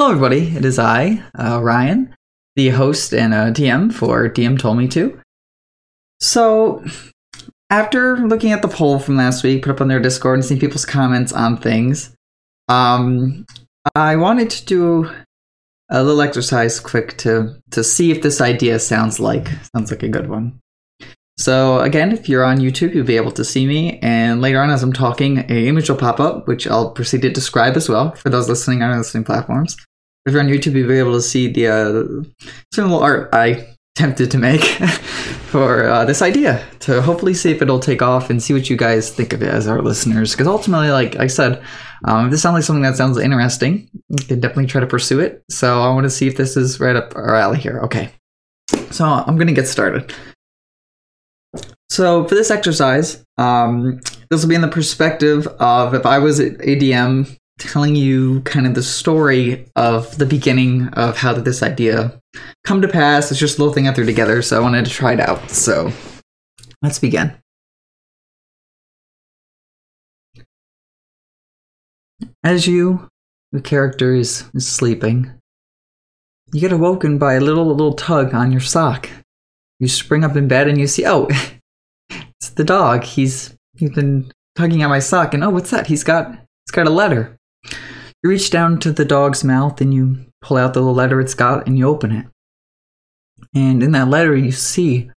Hello, 0.00 0.12
everybody. 0.12 0.56
It 0.56 0.64
is 0.64 0.78
I, 0.78 1.22
uh, 1.38 1.60
Ryan, 1.62 2.16
the 2.56 2.70
host 2.70 3.12
and 3.12 3.34
uh, 3.34 3.50
DM 3.50 3.92
for 3.92 4.30
DM 4.30 4.58
Told 4.58 4.78
Me 4.78 4.88
To. 4.88 5.20
So, 6.22 6.82
after 7.68 8.16
looking 8.16 8.52
at 8.52 8.62
the 8.62 8.68
poll 8.68 8.98
from 8.98 9.18
last 9.18 9.44
week, 9.44 9.62
put 9.62 9.72
up 9.72 9.82
on 9.82 9.88
their 9.88 10.00
Discord 10.00 10.38
and 10.38 10.44
seeing 10.44 10.58
people's 10.58 10.86
comments 10.86 11.34
on 11.34 11.58
things, 11.58 12.14
um, 12.70 13.44
I 13.94 14.16
wanted 14.16 14.48
to 14.48 14.64
do 14.64 15.10
a 15.90 16.02
little 16.02 16.22
exercise 16.22 16.80
quick 16.80 17.18
to 17.18 17.60
to 17.72 17.84
see 17.84 18.10
if 18.10 18.22
this 18.22 18.40
idea 18.40 18.78
sounds 18.78 19.20
like 19.20 19.48
sounds 19.76 19.90
like 19.90 20.02
a 20.02 20.08
good 20.08 20.30
one. 20.30 20.58
So 21.36 21.80
again, 21.80 22.12
if 22.12 22.26
you're 22.26 22.44
on 22.44 22.56
YouTube, 22.56 22.94
you'll 22.94 23.04
be 23.04 23.16
able 23.16 23.32
to 23.32 23.44
see 23.44 23.66
me, 23.66 23.98
and 23.98 24.40
later 24.40 24.62
on, 24.62 24.70
as 24.70 24.82
I'm 24.82 24.94
talking, 24.94 25.40
a 25.50 25.68
image 25.68 25.90
will 25.90 25.96
pop 25.96 26.20
up, 26.20 26.48
which 26.48 26.66
I'll 26.66 26.90
proceed 26.90 27.20
to 27.20 27.30
describe 27.30 27.76
as 27.76 27.90
well 27.90 28.12
for 28.14 28.30
those 28.30 28.48
listening 28.48 28.82
on 28.82 28.96
listening 28.96 29.24
platforms. 29.24 29.76
If 30.26 30.32
you're 30.32 30.42
on 30.42 30.48
YouTube, 30.48 30.74
you'll 30.74 30.88
be 30.88 30.98
able 30.98 31.14
to 31.14 31.22
see 31.22 31.48
the 31.48 31.68
uh, 31.68 31.88
little 32.76 33.00
art 33.00 33.30
I 33.32 33.66
attempted 33.96 34.30
to 34.30 34.38
make 34.38 34.62
for 35.50 35.88
uh, 35.88 36.04
this 36.04 36.22
idea 36.22 36.64
to 36.80 37.02
hopefully 37.02 37.34
see 37.34 37.50
if 37.50 37.60
it'll 37.60 37.80
take 37.80 38.02
off 38.02 38.30
and 38.30 38.42
see 38.42 38.52
what 38.52 38.70
you 38.70 38.76
guys 38.76 39.10
think 39.10 39.32
of 39.32 39.42
it 39.42 39.48
as 39.48 39.66
our 39.66 39.82
listeners. 39.82 40.32
Because 40.32 40.46
ultimately, 40.46 40.90
like 40.90 41.16
I 41.16 41.26
said, 41.26 41.62
um, 42.04 42.26
if 42.26 42.30
this 42.30 42.42
sounds 42.42 42.54
like 42.54 42.64
something 42.64 42.82
that 42.82 42.96
sounds 42.96 43.18
interesting, 43.18 43.88
you 44.08 44.24
can 44.24 44.40
definitely 44.40 44.66
try 44.66 44.80
to 44.80 44.86
pursue 44.86 45.20
it. 45.20 45.42
So 45.50 45.82
I 45.82 45.92
want 45.92 46.04
to 46.04 46.10
see 46.10 46.26
if 46.26 46.36
this 46.36 46.56
is 46.56 46.80
right 46.80 46.96
up 46.96 47.14
our 47.16 47.34
alley 47.34 47.58
here. 47.58 47.80
Okay, 47.80 48.10
so 48.90 49.04
I'm 49.04 49.36
gonna 49.36 49.52
get 49.52 49.68
started. 49.68 50.12
So 51.90 52.24
for 52.26 52.34
this 52.34 52.50
exercise, 52.50 53.24
um, 53.36 54.00
this 54.30 54.42
will 54.42 54.48
be 54.48 54.54
in 54.54 54.60
the 54.60 54.68
perspective 54.68 55.46
of 55.58 55.92
if 55.92 56.06
I 56.06 56.18
was 56.18 56.38
at 56.40 56.58
ADM 56.58 57.36
telling 57.60 57.94
you 57.94 58.40
kind 58.40 58.66
of 58.66 58.74
the 58.74 58.82
story 58.82 59.66
of 59.76 60.16
the 60.16 60.26
beginning 60.26 60.88
of 60.88 61.16
how 61.16 61.34
did 61.34 61.44
this 61.44 61.62
idea 61.62 62.18
come 62.64 62.80
to 62.82 62.88
pass. 62.88 63.30
It's 63.30 63.38
just 63.38 63.58
a 63.58 63.60
little 63.60 63.74
thing 63.74 63.86
I 63.86 63.92
threw 63.92 64.06
together, 64.06 64.42
so 64.42 64.56
I 64.56 64.60
wanted 64.60 64.86
to 64.86 64.90
try 64.90 65.12
it 65.12 65.20
out. 65.20 65.50
So 65.50 65.92
let's 66.82 66.98
begin. 66.98 67.34
As 72.42 72.66
you, 72.66 73.08
the 73.52 73.60
character 73.60 74.14
is, 74.14 74.44
is 74.54 74.66
sleeping, 74.66 75.30
you 76.52 76.60
get 76.60 76.72
awoken 76.72 77.18
by 77.18 77.34
a 77.34 77.40
little 77.40 77.66
little 77.66 77.92
tug 77.92 78.34
on 78.34 78.50
your 78.50 78.60
sock. 78.60 79.08
You 79.78 79.88
spring 79.88 80.24
up 80.24 80.36
in 80.36 80.48
bed 80.48 80.66
and 80.66 80.78
you 80.78 80.86
see, 80.86 81.06
oh, 81.06 81.28
it's 82.10 82.50
the 82.50 82.64
dog. 82.64 83.04
He's 83.04 83.54
he's 83.76 83.90
been 83.90 84.32
tugging 84.56 84.82
at 84.82 84.88
my 84.88 84.98
sock, 84.98 85.34
and 85.34 85.44
oh, 85.44 85.50
what's 85.50 85.70
that? 85.70 85.86
He's 85.86 86.02
got 86.02 86.30
he's 86.30 86.72
got 86.72 86.86
a 86.86 86.90
letter. 86.90 87.36
You 88.22 88.30
reach 88.30 88.50
down 88.50 88.78
to 88.80 88.92
the 88.92 89.04
dog's 89.04 89.44
mouth 89.44 89.80
and 89.80 89.94
you 89.94 90.26
pull 90.42 90.56
out 90.56 90.74
the 90.74 90.80
little 90.80 90.94
letter 90.94 91.20
it's 91.20 91.34
got 91.34 91.66
and 91.66 91.78
you 91.78 91.88
open 91.88 92.12
it. 92.12 92.26
And 93.54 93.82
in 93.82 93.92
that 93.92 94.08
letter, 94.08 94.36
you 94.36 94.52
see 94.52 95.10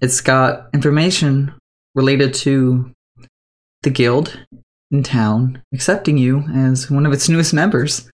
it's 0.00 0.20
got 0.20 0.68
information 0.72 1.54
related 1.94 2.34
to 2.34 2.92
the 3.82 3.90
guild 3.90 4.38
in 4.90 5.02
town 5.02 5.62
accepting 5.72 6.16
you 6.16 6.44
as 6.54 6.90
one 6.90 7.06
of 7.06 7.12
its 7.12 7.28
newest 7.28 7.52
members. 7.52 8.10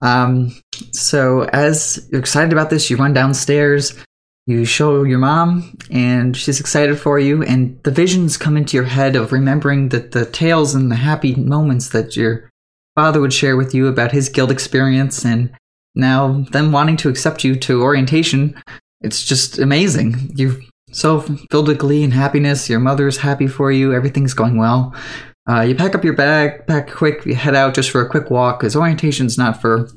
Um, 0.00 0.54
so, 0.92 1.44
as 1.44 2.06
you're 2.10 2.20
excited 2.20 2.52
about 2.52 2.70
this, 2.70 2.90
you 2.90 2.96
run 2.96 3.14
downstairs, 3.14 3.96
you 4.46 4.64
show 4.64 5.02
your 5.04 5.18
mom, 5.18 5.76
and 5.90 6.36
she's 6.36 6.60
excited 6.60 6.98
for 6.98 7.18
you. 7.18 7.42
And 7.42 7.82
the 7.84 7.90
visions 7.90 8.36
come 8.36 8.56
into 8.56 8.76
your 8.76 8.84
head 8.84 9.16
of 9.16 9.32
remembering 9.32 9.88
that 9.90 10.12
the 10.12 10.26
tales 10.26 10.74
and 10.74 10.90
the 10.90 10.96
happy 10.96 11.34
moments 11.34 11.88
that 11.90 12.16
your 12.16 12.50
father 12.94 13.20
would 13.20 13.32
share 13.32 13.56
with 13.56 13.74
you 13.74 13.88
about 13.88 14.12
his 14.12 14.28
guild 14.28 14.50
experience 14.50 15.24
and 15.24 15.52
now 15.94 16.44
them 16.50 16.72
wanting 16.72 16.96
to 16.98 17.08
accept 17.08 17.44
you 17.44 17.56
to 17.56 17.82
orientation. 17.82 18.60
It's 19.00 19.24
just 19.24 19.58
amazing. 19.58 20.32
You're 20.34 20.56
so 20.92 21.20
filled 21.50 21.68
with 21.68 21.78
glee 21.78 22.04
and 22.04 22.12
happiness. 22.12 22.68
Your 22.68 22.80
mother's 22.80 23.18
happy 23.18 23.46
for 23.46 23.70
you. 23.70 23.92
Everything's 23.92 24.34
going 24.34 24.56
well. 24.56 24.94
Uh, 25.48 25.60
you 25.60 25.74
pack 25.74 25.94
up 25.94 26.04
your 26.04 26.14
bag 26.14 26.66
pack 26.66 26.90
quick. 26.90 27.26
You 27.26 27.34
head 27.34 27.54
out 27.54 27.74
just 27.74 27.90
for 27.90 28.00
a 28.00 28.08
quick 28.08 28.30
walk 28.30 28.60
because 28.60 28.76
orientation's 28.76 29.36
not 29.36 29.60
for 29.60 29.88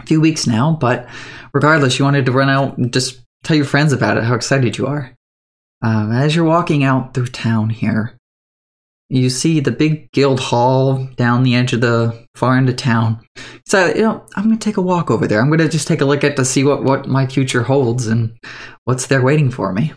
a 0.00 0.06
few 0.06 0.20
weeks 0.20 0.46
now 0.46 0.76
but 0.80 1.08
regardless 1.52 1.98
you 1.98 2.04
wanted 2.04 2.26
to 2.26 2.32
run 2.32 2.48
out 2.48 2.78
and 2.78 2.92
just 2.92 3.20
tell 3.42 3.56
your 3.56 3.64
friends 3.64 3.92
about 3.92 4.16
it 4.16 4.24
how 4.24 4.34
excited 4.34 4.78
you 4.78 4.86
are. 4.86 5.14
Um, 5.82 6.12
as 6.12 6.34
you're 6.34 6.44
walking 6.44 6.84
out 6.84 7.14
through 7.14 7.28
town 7.28 7.70
here 7.70 8.17
you 9.10 9.30
see 9.30 9.60
the 9.60 9.70
big 9.70 10.10
guild 10.12 10.38
hall 10.38 11.06
down 11.16 11.42
the 11.42 11.54
edge 11.54 11.72
of 11.72 11.80
the 11.80 12.26
far 12.34 12.56
end 12.56 12.68
of 12.68 12.76
town. 12.76 13.24
So, 13.66 13.86
you 13.88 14.02
know, 14.02 14.24
I'm 14.36 14.44
going 14.44 14.58
to 14.58 14.64
take 14.64 14.76
a 14.76 14.82
walk 14.82 15.10
over 15.10 15.26
there. 15.26 15.40
I'm 15.40 15.48
going 15.48 15.58
to 15.58 15.68
just 15.68 15.88
take 15.88 16.00
a 16.00 16.04
look 16.04 16.24
at 16.24 16.36
to 16.36 16.44
see 16.44 16.62
what, 16.64 16.84
what 16.84 17.06
my 17.06 17.26
future 17.26 17.62
holds 17.62 18.06
and 18.06 18.36
what's 18.84 19.06
there 19.06 19.22
waiting 19.22 19.50
for 19.50 19.72
me. 19.72 19.92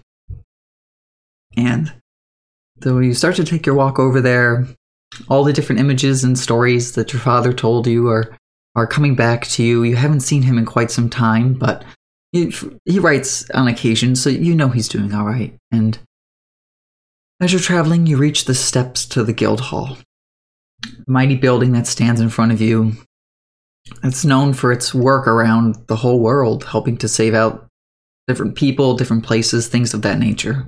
And 1.57 1.93
so 2.81 2.99
you 2.99 3.13
start 3.13 3.35
to 3.35 3.43
take 3.43 3.65
your 3.65 3.75
walk 3.75 3.99
over 3.99 4.21
there, 4.21 4.65
all 5.27 5.43
the 5.43 5.53
different 5.53 5.81
images 5.81 6.23
and 6.23 6.39
stories 6.39 6.93
that 6.93 7.11
your 7.11 7.21
father 7.21 7.51
told 7.51 7.87
you 7.87 8.09
are, 8.09 8.37
are 8.75 8.87
coming 8.87 9.15
back 9.15 9.45
to 9.47 9.63
you. 9.63 9.83
You 9.83 9.97
haven't 9.97 10.21
seen 10.21 10.43
him 10.43 10.57
in 10.57 10.65
quite 10.65 10.89
some 10.89 11.09
time, 11.09 11.53
but 11.53 11.83
he, 12.31 12.53
he 12.85 12.99
writes 12.99 13.49
on 13.51 13.67
occasion, 13.67 14.15
so 14.15 14.29
you 14.29 14.55
know 14.55 14.69
he's 14.69 14.87
doing 14.87 15.13
all 15.13 15.25
right. 15.25 15.53
And 15.69 15.99
as 17.41 17.51
you're 17.51 17.59
traveling, 17.59 18.05
you 18.05 18.17
reach 18.17 18.45
the 18.45 18.53
steps 18.53 19.05
to 19.07 19.23
the 19.23 19.33
guild 19.33 19.59
hall. 19.59 19.97
A 20.85 21.11
mighty 21.11 21.35
building 21.35 21.71
that 21.71 21.87
stands 21.87 22.21
in 22.21 22.29
front 22.29 22.51
of 22.51 22.61
you. 22.61 22.93
It's 24.03 24.23
known 24.23 24.53
for 24.53 24.71
its 24.71 24.93
work 24.93 25.27
around 25.27 25.87
the 25.87 25.95
whole 25.95 26.19
world, 26.19 26.63
helping 26.63 26.97
to 26.97 27.07
save 27.07 27.33
out 27.33 27.67
different 28.27 28.55
people, 28.55 28.95
different 28.95 29.25
places, 29.25 29.67
things 29.67 29.95
of 29.95 30.03
that 30.03 30.19
nature. 30.19 30.67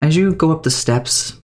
As 0.00 0.16
you 0.16 0.32
go 0.32 0.52
up 0.52 0.62
the 0.62 0.70
steps, 0.70 1.38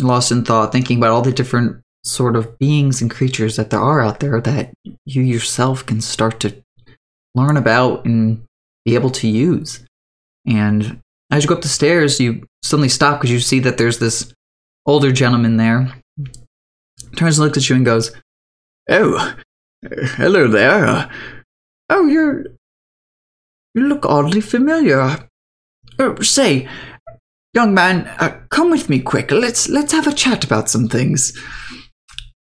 lost 0.00 0.32
in 0.32 0.44
thought, 0.44 0.72
thinking 0.72 0.98
about 0.98 1.10
all 1.10 1.22
the 1.22 1.32
different 1.32 1.80
sort 2.02 2.34
of 2.34 2.58
beings 2.58 3.00
and 3.00 3.10
creatures 3.10 3.54
that 3.54 3.70
there 3.70 3.80
are 3.80 4.00
out 4.00 4.18
there 4.18 4.40
that 4.40 4.72
you 5.06 5.22
yourself 5.22 5.86
can 5.86 6.00
start 6.00 6.40
to 6.40 6.54
learn 7.36 7.56
about 7.56 8.04
and 8.04 8.44
be 8.84 8.96
able 8.96 9.10
to 9.10 9.28
use. 9.28 9.84
And 10.44 11.00
as 11.30 11.44
you 11.44 11.48
go 11.48 11.54
up 11.54 11.62
the 11.62 11.68
stairs, 11.68 12.20
you 12.20 12.46
suddenly 12.64 12.88
stop 12.88 13.20
because 13.20 13.30
you 13.30 13.40
see 13.40 13.60
that 13.60 13.76
there's 13.76 13.98
this 13.98 14.32
older 14.86 15.12
gentleman 15.12 15.58
there. 15.58 15.92
Turns 17.16 17.38
and 17.38 17.44
looks 17.44 17.58
at 17.58 17.68
you 17.68 17.76
and 17.76 17.84
goes, 17.84 18.10
Oh, 18.90 19.36
hello 19.82 20.48
there. 20.48 21.10
Oh, 21.90 22.06
you're. 22.06 22.46
You 23.74 23.88
look 23.88 24.06
oddly 24.06 24.40
familiar. 24.40 25.28
Oh, 25.98 26.20
say, 26.20 26.68
young 27.54 27.74
man, 27.74 28.06
uh, 28.18 28.40
come 28.50 28.70
with 28.70 28.88
me 28.88 29.00
quick. 29.00 29.30
Let's 29.30 29.68
let's 29.68 29.92
have 29.92 30.06
a 30.06 30.12
chat 30.12 30.44
about 30.44 30.70
some 30.70 30.88
things. 30.88 31.32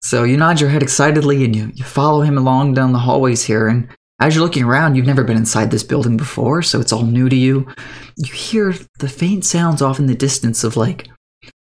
So 0.01 0.23
you 0.23 0.37
nod 0.37 0.59
your 0.59 0.69
head 0.69 0.83
excitedly 0.83 1.45
and 1.45 1.55
you, 1.55 1.71
you 1.73 1.83
follow 1.85 2.21
him 2.21 2.37
along 2.37 2.73
down 2.73 2.91
the 2.91 2.99
hallways 2.99 3.45
here. 3.45 3.67
And 3.67 3.87
as 4.23 4.33
you're 4.33 4.43
looking 4.43 4.63
around, 4.63 4.95
you've 4.95 5.05
never 5.05 5.25
been 5.25 5.35
inside 5.35 5.69
this 5.69 5.83
building 5.83 6.15
before, 6.15 6.61
so 6.61 6.79
it's 6.79 6.93
all 6.93 7.03
new 7.03 7.27
to 7.27 7.35
you. 7.35 7.67
You 8.15 8.31
hear 8.31 8.73
the 8.99 9.09
faint 9.09 9.43
sounds 9.43 9.81
off 9.81 9.99
in 9.99 10.07
the 10.07 10.15
distance 10.15 10.63
of 10.63 10.77
like 10.77 11.09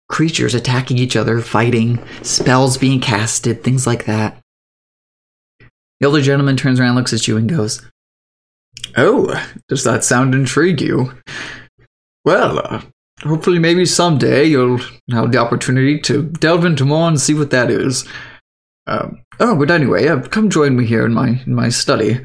creatures 0.09 0.57
attacking 0.57 0.99
each 0.99 1.15
other, 1.15 1.41
fighting, 1.41 2.05
spells 2.23 2.77
being 2.77 3.01
casted, 3.01 3.63
things 3.63 3.87
like 3.87 4.07
that. 4.07 4.43
The 6.01 6.07
older 6.07 6.21
gentleman 6.21 6.57
turns 6.57 6.81
around, 6.81 6.97
looks 6.97 7.13
at 7.13 7.29
you, 7.29 7.37
and 7.37 7.49
goes, 7.49 7.81
Oh, 8.97 9.41
does 9.69 9.85
that 9.85 10.03
sound 10.03 10.35
intrigue 10.35 10.81
you? 10.81 11.13
Well, 12.25 12.59
uh, 12.59 12.83
hopefully, 13.23 13.61
maybe 13.61 13.87
someday 13.87 14.47
you'll 14.47 14.81
have 15.13 15.31
the 15.31 15.39
opportunity 15.39 16.01
to 16.01 16.25
delve 16.25 16.65
into 16.65 16.85
more 16.85 17.07
and 17.07 17.21
see 17.21 17.35
what 17.35 17.51
that 17.51 17.71
is. 17.71 18.05
Um, 18.89 19.23
oh, 19.39 19.55
but 19.55 19.71
anyway, 19.71 20.09
uh, 20.09 20.23
come 20.23 20.49
join 20.51 20.77
me 20.77 20.87
here 20.87 21.05
in 21.05 21.13
my 21.13 21.41
in 21.47 21.55
my 21.55 21.69
study. 21.69 22.21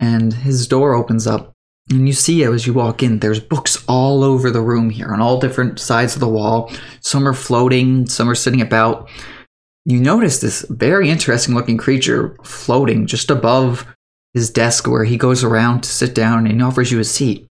And 0.00 0.34
his 0.34 0.66
door 0.66 0.94
opens 0.94 1.26
up, 1.26 1.52
and 1.88 2.06
you 2.06 2.12
see 2.12 2.42
as 2.44 2.66
you 2.66 2.74
walk 2.74 3.02
in, 3.02 3.20
there's 3.20 3.40
books 3.40 3.82
all 3.86 4.24
over 4.24 4.50
the 4.50 4.60
room 4.60 4.90
here, 4.90 5.12
on 5.12 5.20
all 5.20 5.38
different 5.38 5.78
sides 5.78 6.14
of 6.14 6.20
the 6.20 6.28
wall. 6.28 6.70
Some 7.00 7.26
are 7.26 7.32
floating, 7.32 8.06
some 8.06 8.28
are 8.28 8.34
sitting 8.34 8.60
about. 8.60 9.08
You 9.86 10.00
notice 10.00 10.40
this 10.40 10.66
very 10.70 11.10
interesting 11.10 11.54
looking 11.54 11.76
creature 11.76 12.36
floating 12.42 13.06
just 13.06 13.30
above 13.30 13.86
his 14.32 14.50
desk 14.50 14.88
where 14.88 15.04
he 15.04 15.16
goes 15.16 15.44
around 15.44 15.82
to 15.82 15.88
sit 15.88 16.14
down 16.14 16.46
and 16.46 16.62
offers 16.62 16.90
you 16.90 16.98
a 16.98 17.04
seat. 17.04 17.46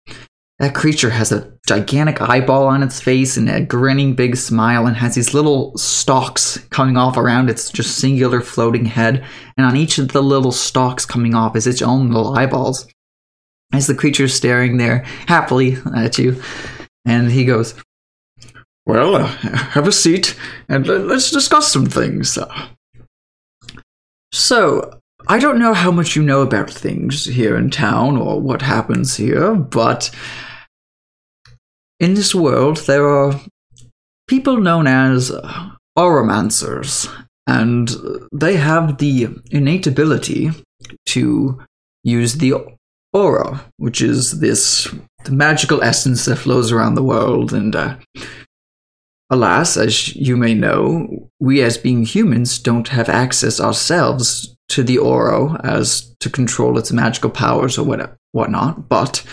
That 0.61 0.75
creature 0.75 1.09
has 1.09 1.31
a 1.31 1.51
gigantic 1.65 2.21
eyeball 2.21 2.67
on 2.67 2.83
its 2.83 3.01
face 3.01 3.35
and 3.35 3.49
a 3.49 3.61
grinning 3.61 4.13
big 4.13 4.37
smile 4.37 4.85
and 4.85 4.95
has 4.95 5.15
these 5.15 5.33
little 5.33 5.75
stalks 5.75 6.59
coming 6.69 6.97
off 6.97 7.17
around 7.17 7.49
its 7.49 7.71
just 7.71 7.97
singular 7.97 8.41
floating 8.41 8.85
head. 8.85 9.25
And 9.57 9.65
on 9.65 9.75
each 9.75 9.97
of 9.97 10.09
the 10.09 10.21
little 10.21 10.51
stalks 10.51 11.03
coming 11.03 11.33
off 11.33 11.55
is 11.55 11.65
its 11.65 11.81
own 11.81 12.11
little 12.11 12.37
eyeballs. 12.37 12.87
As 13.73 13.87
the 13.87 13.95
creature's 13.95 14.35
staring 14.35 14.77
there 14.77 14.99
happily 15.25 15.77
at 15.95 16.19
you, 16.19 16.39
and 17.05 17.31
he 17.31 17.43
goes, 17.43 17.73
Well, 18.85 19.15
uh, 19.15 19.25
have 19.25 19.87
a 19.87 19.91
seat 19.91 20.37
and 20.69 20.85
let's 20.85 21.31
discuss 21.31 21.71
some 21.71 21.87
things. 21.87 22.37
So, 24.31 25.01
I 25.27 25.39
don't 25.39 25.57
know 25.57 25.73
how 25.73 25.89
much 25.89 26.15
you 26.15 26.21
know 26.21 26.41
about 26.41 26.69
things 26.69 27.25
here 27.25 27.57
in 27.57 27.71
town 27.71 28.15
or 28.15 28.39
what 28.39 28.61
happens 28.61 29.17
here, 29.17 29.55
but 29.55 30.11
in 32.01 32.15
this 32.15 32.35
world 32.35 32.77
there 32.87 33.07
are 33.07 33.39
people 34.27 34.57
known 34.57 34.87
as 34.87 35.31
auramancers, 35.97 37.07
and 37.47 37.91
they 38.33 38.57
have 38.57 38.97
the 38.97 39.27
innate 39.51 39.87
ability 39.87 40.51
to 41.05 41.61
use 42.03 42.35
the 42.35 42.55
aura, 43.13 43.63
which 43.77 44.01
is 44.01 44.39
this 44.39 44.87
magical 45.29 45.83
essence 45.83 46.25
that 46.25 46.37
flows 46.37 46.71
around 46.71 46.95
the 46.95 47.03
world. 47.03 47.53
And 47.53 47.75
uh, 47.75 47.97
alas, 49.29 49.77
as 49.77 50.15
you 50.15 50.35
may 50.37 50.53
know, 50.53 51.29
we 51.39 51.61
as 51.61 51.77
being 51.77 52.05
humans 52.05 52.57
don't 52.57 52.87
have 52.87 53.09
access 53.09 53.59
ourselves 53.59 54.55
to 54.69 54.81
the 54.81 54.97
aura 54.97 55.59
as 55.63 56.15
to 56.21 56.29
control 56.29 56.77
its 56.77 56.91
magical 56.91 57.29
powers 57.29 57.77
or 57.77 57.85
what 57.85 58.15
whatnot. 58.31 58.87
But 58.87 59.23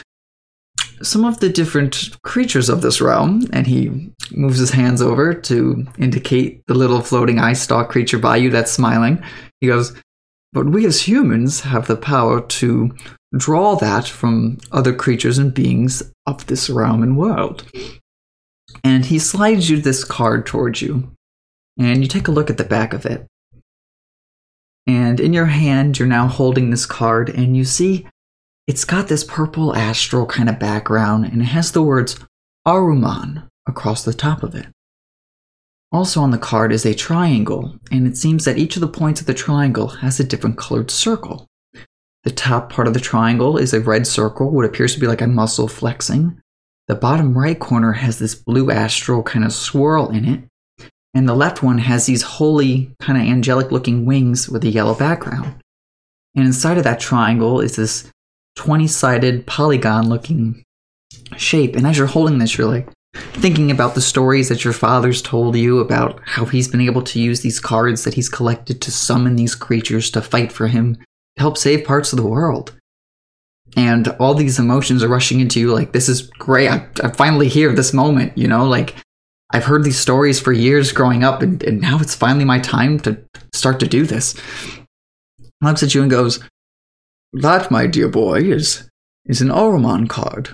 some 1.02 1.24
of 1.24 1.40
the 1.40 1.48
different 1.48 2.16
creatures 2.22 2.68
of 2.68 2.82
this 2.82 3.00
realm, 3.00 3.46
and 3.52 3.66
he 3.66 4.10
moves 4.32 4.58
his 4.58 4.70
hands 4.70 5.00
over 5.00 5.32
to 5.32 5.86
indicate 5.98 6.62
the 6.66 6.74
little 6.74 7.00
floating 7.00 7.38
eye 7.38 7.52
stalk 7.52 7.88
creature 7.88 8.18
by 8.18 8.36
you 8.36 8.50
that's 8.50 8.72
smiling. 8.72 9.22
He 9.60 9.66
goes, 9.66 9.94
But 10.52 10.66
we 10.66 10.86
as 10.86 11.06
humans 11.06 11.60
have 11.60 11.86
the 11.86 11.96
power 11.96 12.40
to 12.40 12.94
draw 13.36 13.76
that 13.76 14.06
from 14.06 14.58
other 14.72 14.94
creatures 14.94 15.38
and 15.38 15.52
beings 15.52 16.02
of 16.26 16.46
this 16.46 16.70
realm 16.70 17.02
and 17.02 17.16
world. 17.16 17.64
And 18.84 19.04
he 19.04 19.18
slides 19.18 19.68
you 19.68 19.80
this 19.80 20.04
card 20.04 20.46
towards 20.46 20.82
you, 20.82 21.10
and 21.78 22.02
you 22.02 22.08
take 22.08 22.28
a 22.28 22.32
look 22.32 22.50
at 22.50 22.58
the 22.58 22.64
back 22.64 22.92
of 22.92 23.06
it. 23.06 23.26
And 24.86 25.20
in 25.20 25.32
your 25.34 25.46
hand, 25.46 25.98
you're 25.98 26.08
now 26.08 26.28
holding 26.28 26.70
this 26.70 26.86
card, 26.86 27.28
and 27.28 27.56
you 27.56 27.64
see 27.64 28.06
it's 28.68 28.84
got 28.84 29.08
this 29.08 29.24
purple 29.24 29.74
astral 29.74 30.26
kind 30.26 30.48
of 30.48 30.58
background, 30.58 31.24
and 31.24 31.40
it 31.40 31.46
has 31.46 31.72
the 31.72 31.82
words 31.82 32.20
Aruman 32.66 33.48
across 33.66 34.04
the 34.04 34.12
top 34.12 34.42
of 34.42 34.54
it. 34.54 34.66
Also 35.90 36.20
on 36.20 36.32
the 36.32 36.38
card 36.38 36.70
is 36.70 36.84
a 36.84 36.94
triangle, 36.94 37.78
and 37.90 38.06
it 38.06 38.18
seems 38.18 38.44
that 38.44 38.58
each 38.58 38.76
of 38.76 38.80
the 38.80 38.86
points 38.86 39.22
of 39.22 39.26
the 39.26 39.32
triangle 39.32 39.88
has 39.88 40.20
a 40.20 40.24
different 40.24 40.58
colored 40.58 40.90
circle. 40.90 41.46
The 42.24 42.30
top 42.30 42.70
part 42.70 42.86
of 42.86 42.92
the 42.92 43.00
triangle 43.00 43.56
is 43.56 43.72
a 43.72 43.80
red 43.80 44.06
circle, 44.06 44.50
what 44.50 44.66
appears 44.66 44.92
to 44.92 45.00
be 45.00 45.06
like 45.06 45.22
a 45.22 45.26
muscle 45.26 45.66
flexing. 45.66 46.38
The 46.88 46.94
bottom 46.94 47.38
right 47.38 47.58
corner 47.58 47.92
has 47.92 48.18
this 48.18 48.34
blue 48.34 48.70
astral 48.70 49.22
kind 49.22 49.46
of 49.46 49.52
swirl 49.54 50.10
in 50.10 50.26
it, 50.26 50.88
and 51.14 51.26
the 51.26 51.34
left 51.34 51.62
one 51.62 51.78
has 51.78 52.04
these 52.04 52.22
holy, 52.22 52.92
kind 53.00 53.18
of 53.18 53.26
angelic 53.26 53.72
looking 53.72 54.04
wings 54.04 54.46
with 54.46 54.62
a 54.64 54.68
yellow 54.68 54.94
background. 54.94 55.54
And 56.34 56.44
inside 56.44 56.76
of 56.76 56.84
that 56.84 57.00
triangle 57.00 57.60
is 57.60 57.76
this 57.76 58.10
20 58.58 58.88
sided 58.88 59.46
polygon 59.46 60.08
looking 60.08 60.64
shape. 61.37 61.76
And 61.76 61.87
as 61.87 61.96
you're 61.96 62.08
holding 62.08 62.38
this, 62.38 62.58
you're 62.58 62.66
like 62.66 62.88
thinking 63.14 63.70
about 63.70 63.94
the 63.94 64.00
stories 64.00 64.49
that 64.49 64.64
your 64.64 64.72
father's 64.72 65.22
told 65.22 65.55
you 65.56 65.78
about 65.78 66.20
how 66.25 66.44
he's 66.44 66.66
been 66.66 66.81
able 66.81 67.02
to 67.02 67.20
use 67.20 67.40
these 67.40 67.60
cards 67.60 68.02
that 68.02 68.14
he's 68.14 68.28
collected 68.28 68.82
to 68.82 68.90
summon 68.90 69.37
these 69.37 69.55
creatures 69.55 70.10
to 70.10 70.20
fight 70.20 70.50
for 70.50 70.66
him, 70.66 70.96
to 70.96 71.02
help 71.38 71.56
save 71.56 71.87
parts 71.87 72.12
of 72.12 72.16
the 72.16 72.26
world. 72.26 72.75
And 73.76 74.08
all 74.19 74.34
these 74.34 74.58
emotions 74.58 75.04
are 75.04 75.08
rushing 75.08 75.38
into 75.38 75.61
you 75.61 75.72
like, 75.72 75.93
this 75.93 76.08
is 76.08 76.22
great. 76.22 76.69
I, 76.69 76.88
I 77.04 77.12
finally 77.12 77.49
hear 77.49 77.72
this 77.72 77.94
moment, 77.94 78.37
you 78.37 78.49
know, 78.49 78.64
like 78.64 78.96
I've 79.50 79.66
heard 79.66 79.84
these 79.84 80.00
stories 80.00 80.40
for 80.40 80.52
years 80.52 80.90
growing 80.90 81.22
up, 81.22 81.43
and, 81.43 81.62
and 81.62 81.81
now 81.81 82.00
it's 82.00 82.16
finally 82.16 82.44
my 82.44 82.58
time 82.58 82.99
to 83.00 83.22
start 83.54 83.78
to 83.81 83.87
do 83.87 84.04
this. 84.04 84.34
Looks 85.61 85.84
at 85.84 85.94
you 85.94 86.02
and 86.02 86.11
goes, 86.11 86.40
that, 87.32 87.70
my 87.70 87.86
dear 87.86 88.08
boy, 88.08 88.40
is, 88.40 88.88
is 89.26 89.40
an 89.40 89.48
Auraman 89.48 90.08
card. 90.08 90.50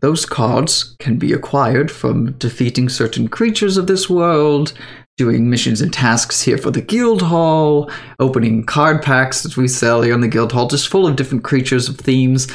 Those 0.00 0.26
cards 0.26 0.96
can 0.98 1.16
be 1.16 1.32
acquired 1.32 1.90
from 1.90 2.32
defeating 2.32 2.88
certain 2.88 3.28
creatures 3.28 3.76
of 3.76 3.86
this 3.86 4.10
world, 4.10 4.72
doing 5.16 5.48
missions 5.48 5.80
and 5.80 5.92
tasks 5.92 6.42
here 6.42 6.58
for 6.58 6.70
the 6.70 6.80
guild 6.80 7.22
hall, 7.22 7.90
opening 8.18 8.64
card 8.64 9.02
packs 9.02 9.42
that 9.42 9.56
we 9.56 9.68
sell 9.68 10.02
here 10.02 10.14
in 10.14 10.20
the 10.20 10.28
guild 10.28 10.52
hall, 10.52 10.66
just 10.66 10.88
full 10.88 11.06
of 11.06 11.16
different 11.16 11.44
creatures 11.44 11.88
of 11.88 11.98
themes, 11.98 12.48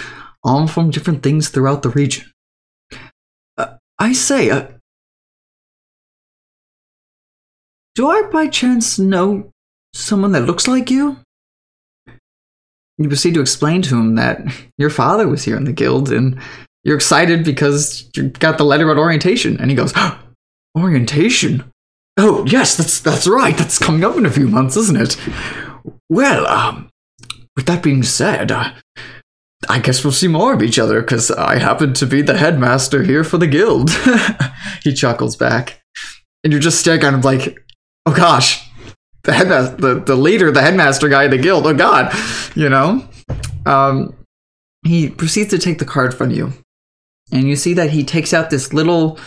all 0.43 0.67
from 0.67 0.91
different 0.91 1.23
things 1.23 1.49
throughout 1.49 1.83
the 1.83 1.89
region. 1.89 2.25
Uh, 3.57 3.77
I 3.97 4.13
say, 4.13 4.49
uh, 4.49 4.67
do 7.95 8.09
I 8.09 8.23
by 8.31 8.47
chance 8.47 8.99
know 8.99 9.51
someone 9.93 10.33
that 10.33 10.45
looks 10.45 10.67
like 10.67 10.91
you? 10.91 11.17
You 12.97 13.07
proceed 13.07 13.33
to 13.35 13.41
explain 13.41 13.81
to 13.83 13.97
him 13.97 14.15
that 14.15 14.41
your 14.77 14.89
father 14.89 15.27
was 15.27 15.43
here 15.43 15.57
in 15.57 15.65
the 15.65 15.73
guild 15.73 16.11
and 16.11 16.39
you're 16.83 16.95
excited 16.95 17.43
because 17.43 18.09
you 18.15 18.29
got 18.29 18.57
the 18.57 18.63
letter 18.63 18.89
about 18.89 18.99
orientation. 18.99 19.59
And 19.59 19.69
he 19.69 19.75
goes, 19.75 19.93
oh, 19.95 20.19
Orientation? 20.77 21.71
Oh, 22.17 22.45
yes, 22.47 22.77
that's 22.77 22.99
that's 22.99 23.27
right. 23.27 23.57
That's 23.57 23.79
coming 23.79 24.03
up 24.03 24.15
in 24.15 24.25
a 24.25 24.31
few 24.31 24.47
months, 24.47 24.77
isn't 24.77 24.97
it? 24.99 25.17
Well, 26.09 26.47
um, 26.47 26.89
with 27.55 27.65
that 27.65 27.83
being 27.83 28.03
said, 28.03 28.51
uh, 28.51 28.73
I 29.69 29.79
guess 29.79 30.03
we'll 30.03 30.13
see 30.13 30.27
more 30.27 30.53
of 30.53 30.63
each 30.63 30.79
other 30.79 31.01
because 31.01 31.31
I 31.31 31.57
happen 31.57 31.93
to 31.95 32.05
be 32.05 32.21
the 32.21 32.37
headmaster 32.37 33.03
here 33.03 33.23
for 33.23 33.37
the 33.37 33.47
guild. 33.47 33.89
he 34.83 34.93
chuckles 34.93 35.35
back. 35.35 35.81
And 36.43 36.53
you're 36.53 36.61
just 36.61 36.79
staring 36.79 37.03
at 37.03 37.13
him 37.13 37.21
like, 37.21 37.57
oh 38.05 38.13
gosh, 38.13 38.66
the 39.27 39.33
headmaster, 39.33 39.75
the, 39.75 39.99
the 39.99 40.15
leader, 40.15 40.51
the 40.51 40.61
headmaster 40.61 41.09
guy 41.09 41.27
the 41.27 41.37
guild. 41.37 41.67
Oh 41.67 41.73
God, 41.73 42.15
you 42.55 42.69
know. 42.69 43.07
Um, 43.65 44.15
he 44.83 45.09
proceeds 45.09 45.49
to 45.49 45.59
take 45.59 45.79
the 45.79 45.85
card 45.85 46.13
from 46.13 46.31
you, 46.31 46.53
and 47.31 47.47
you 47.47 47.57
see 47.57 47.73
that 47.73 47.89
he 47.89 48.03
takes 48.03 48.33
out 48.33 48.49
this 48.49 48.71
little, 48.71 49.19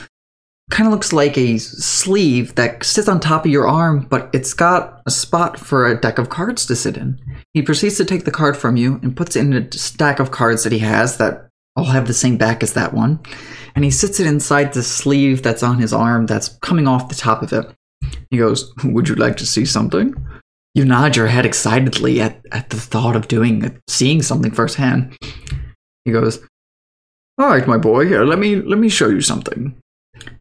kind 0.70 0.86
of 0.86 0.92
looks 0.92 1.12
like 1.12 1.36
a 1.36 1.58
sleeve 1.58 2.54
that 2.54 2.82
sits 2.82 3.08
on 3.08 3.20
top 3.20 3.44
of 3.44 3.50
your 3.50 3.68
arm, 3.68 4.06
but 4.08 4.30
it's 4.32 4.54
got 4.54 5.02
a 5.04 5.10
spot 5.10 5.60
for 5.60 5.86
a 5.86 6.00
deck 6.00 6.18
of 6.18 6.30
cards 6.30 6.64
to 6.66 6.74
sit 6.74 6.96
in. 6.96 7.20
He 7.52 7.60
proceeds 7.60 7.98
to 7.98 8.06
take 8.06 8.24
the 8.24 8.30
card 8.30 8.56
from 8.56 8.78
you 8.78 8.98
and 9.02 9.14
puts 9.14 9.36
it 9.36 9.40
in 9.40 9.52
a 9.52 9.70
stack 9.72 10.18
of 10.18 10.30
cards 10.30 10.62
that 10.64 10.72
he 10.72 10.78
has 10.78 11.18
that 11.18 11.48
all 11.76 11.84
have 11.84 12.06
the 12.06 12.14
same 12.14 12.38
back 12.38 12.62
as 12.62 12.72
that 12.72 12.94
one, 12.94 13.20
and 13.74 13.84
he 13.84 13.90
sits 13.90 14.18
it 14.18 14.26
inside 14.26 14.72
the 14.72 14.82
sleeve 14.82 15.42
that's 15.42 15.62
on 15.62 15.78
his 15.78 15.92
arm 15.92 16.24
that's 16.24 16.48
coming 16.62 16.88
off 16.88 17.10
the 17.10 17.14
top 17.14 17.42
of 17.42 17.52
it. 17.52 17.66
He 18.30 18.38
goes, 18.38 18.72
Would 18.84 19.08
you 19.08 19.16
like 19.16 19.36
to 19.38 19.46
see 19.46 19.64
something? 19.64 20.14
You 20.74 20.84
nod 20.84 21.16
your 21.16 21.26
head 21.26 21.44
excitedly 21.44 22.20
at, 22.20 22.40
at 22.52 22.70
the 22.70 22.76
thought 22.76 23.16
of 23.16 23.28
doing 23.28 23.80
seeing 23.88 24.22
something 24.22 24.52
firsthand. 24.52 25.16
He 26.04 26.12
goes, 26.12 26.38
All 27.38 27.48
right, 27.48 27.66
my 27.66 27.76
boy, 27.76 28.06
here, 28.06 28.24
let 28.24 28.38
me 28.38 28.56
let 28.56 28.78
me 28.78 28.88
show 28.88 29.08
you 29.08 29.20
something. 29.20 29.76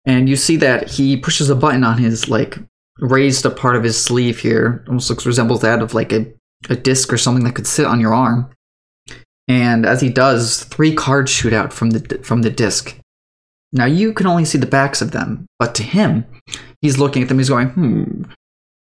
And 0.06 0.30
you 0.30 0.36
see 0.36 0.58
that 0.58 0.90
he 0.90 1.18
pushes 1.18 1.50
a 1.50 1.56
button 1.56 1.84
on 1.84 1.98
his 1.98 2.30
like 2.30 2.58
raised 3.00 3.46
up 3.46 3.58
part 3.58 3.76
of 3.76 3.84
his 3.84 4.02
sleeve 4.02 4.40
here. 4.40 4.84
Almost 4.88 5.10
looks 5.10 5.26
resembles 5.26 5.62
that 5.62 5.82
of 5.82 5.94
like 5.94 6.14
a, 6.14 6.32
a 6.70 6.76
disc 6.76 7.12
or 7.12 7.18
something 7.18 7.44
that 7.46 7.56
could 7.56 7.68
sit 7.68 7.86
on 7.86 8.00
your 8.00 8.14
arm. 8.14 8.52
And 9.48 9.86
as 9.86 10.02
he 10.02 10.10
does, 10.10 10.64
three 10.66 10.94
cards 10.94 11.32
shoot 11.32 11.54
out 11.54 11.74
from 11.74 11.90
the 11.90 12.20
from 12.20 12.44
the 12.44 12.52
disc. 12.52 12.96
Now 13.72 13.86
you 13.86 14.14
can 14.14 14.28
only 14.28 14.46
see 14.46 14.58
the 14.58 14.68
backs 14.68 15.02
of 15.02 15.12
them, 15.12 15.48
but 15.58 15.74
to 15.76 15.84
him, 15.84 16.26
he's 16.82 16.98
looking 16.98 17.22
at 17.22 17.30
them. 17.30 17.38
He's 17.38 17.50
going, 17.50 17.70
"Hmm. 17.70 18.24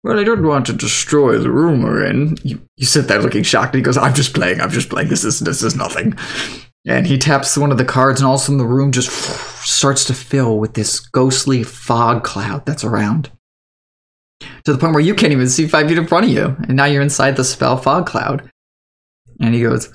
Well, 0.04 0.18
I 0.18 0.24
don't 0.24 0.46
want 0.46 0.66
to 0.66 0.72
destroy 0.72 1.38
the 1.38 1.50
room 1.50 1.84
in." 2.04 2.36
You, 2.42 2.60
you 2.76 2.86
sit 2.86 3.08
there 3.08 3.20
looking 3.20 3.42
shocked, 3.42 3.74
and 3.74 3.80
he 3.80 3.84
goes, 3.84 3.96
"I'm 3.96 4.14
just 4.14 4.34
playing. 4.34 4.60
I'm 4.60 4.70
just 4.70 4.88
playing. 4.88 5.08
This 5.08 5.24
is 5.24 5.40
this 5.40 5.62
is 5.62 5.76
nothing." 5.76 6.16
And 6.86 7.06
he 7.06 7.18
taps 7.18 7.56
one 7.56 7.70
of 7.70 7.78
the 7.78 7.84
cards, 7.84 8.20
and 8.20 8.26
all 8.26 8.36
of 8.36 8.40
a 8.40 8.44
sudden 8.44 8.58
the 8.58 8.64
room 8.64 8.92
just 8.92 9.10
starts 9.66 10.04
to 10.06 10.14
fill 10.14 10.58
with 10.58 10.74
this 10.74 11.00
ghostly 11.00 11.62
fog 11.62 12.24
cloud 12.24 12.64
that's 12.64 12.84
around. 12.84 13.30
To 14.64 14.72
the 14.72 14.78
point 14.78 14.94
where 14.94 15.02
you 15.02 15.14
can't 15.14 15.32
even 15.32 15.48
see 15.48 15.66
five 15.66 15.88
feet 15.88 15.98
in 15.98 16.06
front 16.06 16.26
of 16.26 16.32
you, 16.32 16.56
and 16.60 16.76
now 16.76 16.84
you're 16.84 17.02
inside 17.02 17.36
the 17.36 17.44
spell 17.44 17.76
fog 17.76 18.06
cloud. 18.06 18.48
And 19.40 19.54
he 19.54 19.62
goes, 19.62 19.92